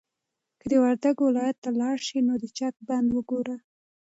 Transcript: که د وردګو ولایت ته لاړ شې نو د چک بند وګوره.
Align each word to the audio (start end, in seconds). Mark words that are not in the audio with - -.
که 0.59 0.65
د 0.71 0.73
وردګو 0.83 1.21
ولایت 1.29 1.57
ته 1.63 1.69
لاړ 1.81 1.97
شې 2.07 2.17
نو 2.27 2.33
د 2.41 2.45
چک 2.57 2.75
بند 2.87 3.07
وګوره. 3.11 3.55